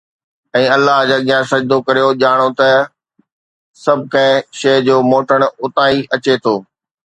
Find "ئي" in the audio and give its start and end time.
5.91-5.97